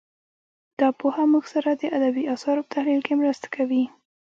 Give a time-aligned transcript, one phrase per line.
[0.79, 3.83] دا پوهه موږ سره د ادبي اثارو په تحلیل کې مرسته کوي